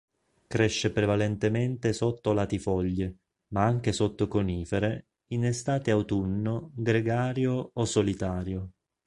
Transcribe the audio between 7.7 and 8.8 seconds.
o solitario.